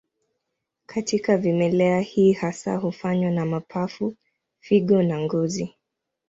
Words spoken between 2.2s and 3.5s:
hasa hufanywa na